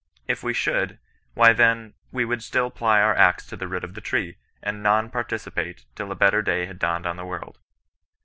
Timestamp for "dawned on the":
6.79-7.25